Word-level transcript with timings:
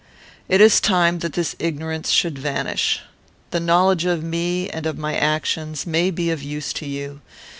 It 0.49 0.61
is 0.61 0.79
time 0.81 1.19
that 1.19 1.33
this 1.33 1.55
ignorance 1.59 2.09
should 2.09 2.35
vanish. 2.39 3.01
The 3.51 3.59
knowledge 3.59 4.03
of 4.05 4.23
me 4.23 4.67
and 4.67 4.87
of 4.87 4.97
my 4.97 5.15
actions 5.15 5.85
may 5.85 6.09
be 6.09 6.31
of 6.31 6.41
use 6.41 6.73
to 6.73 6.87
you. 6.87 7.21